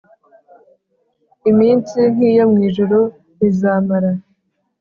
[1.49, 2.97] iminsi nk iyo ijuru
[3.39, 4.11] rizamara